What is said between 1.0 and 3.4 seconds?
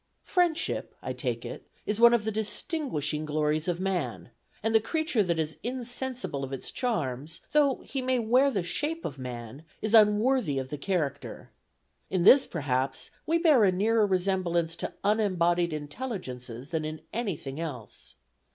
I take it, is one of the distinguishing